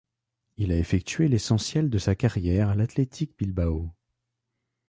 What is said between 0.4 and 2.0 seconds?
Il a effectué l'essentiel de